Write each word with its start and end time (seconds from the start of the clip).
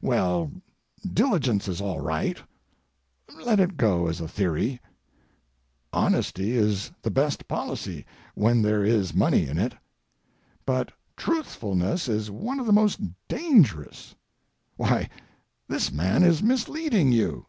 Well, 0.00 0.52
diligence 1.12 1.66
is 1.66 1.80
all 1.80 1.98
right. 1.98 2.38
Let 3.44 3.58
it 3.58 3.76
go 3.76 4.06
as 4.06 4.20
a 4.20 4.28
theory. 4.28 4.80
Honesty 5.92 6.52
is 6.52 6.92
the 7.02 7.10
best 7.10 7.48
policy—when 7.48 8.62
there 8.62 8.84
is 8.84 9.12
money 9.12 9.48
in 9.48 9.58
it. 9.58 9.74
But 10.64 10.92
truthfulness 11.16 12.06
is 12.06 12.30
one 12.30 12.60
of 12.60 12.66
the 12.66 12.72
most 12.72 13.00
dangerous—why, 13.26 15.10
this 15.66 15.90
man 15.90 16.22
is 16.22 16.44
misleading 16.44 17.10
you. 17.10 17.46